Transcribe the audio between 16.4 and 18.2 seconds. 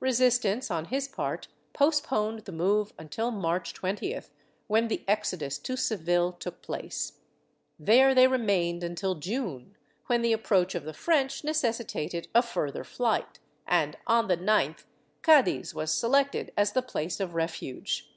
as the place of refuge.